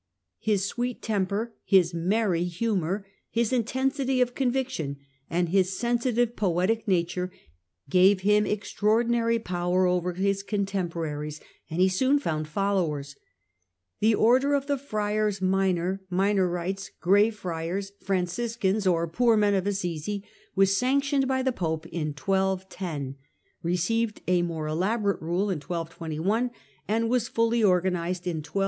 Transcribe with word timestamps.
His 0.39 0.65
sweet 0.65 1.03
temper, 1.03 1.53
his 1.63 1.93
merry 1.93 2.43
humour, 2.45 3.05
his 3.29 3.53
intensity 3.53 4.19
of 4.19 4.33
conviction, 4.33 4.97
and 5.29 5.49
his 5.49 5.77
sensitive 5.77 6.35
poetic 6.35 6.87
nature, 6.87 7.31
gave 7.87 8.21
him 8.21 8.47
extraordinary 8.47 9.37
power 9.37 9.85
over 9.85 10.13
his 10.13 10.41
contemporaries, 10.41 11.39
and 11.69 11.79
he 11.79 11.87
soon 11.87 12.17
found 12.17 12.47
followers. 12.47 13.15
The 13.99 14.15
Order 14.15 14.55
of 14.55 14.65
the 14.65 14.79
Friars 14.79 15.39
Minor, 15.39 16.01
Minorites, 16.11 16.89
Grey 16.99 17.29
Friars, 17.29 17.91
Franciscans 18.01 18.87
or 18.87 19.07
Poor 19.07 19.37
Men 19.37 19.53
of 19.53 19.67
Assisi 19.67 20.23
was 20.55 20.75
sanctioned 20.75 21.27
by 21.27 21.43
the 21.43 21.51
Pope 21.51 21.85
in 21.85 22.07
1210, 22.15 23.17
received 23.61 24.21
a 24.27 24.41
more 24.41 24.65
elaborate 24.65 25.21
rule 25.21 25.51
in 25.51 25.59
1221, 25.59 26.49
and 26.87 27.07
was 27.07 27.27
fully 27.27 27.63
organized 27.63 28.25
in 28.25 28.37
1223. 28.37 28.59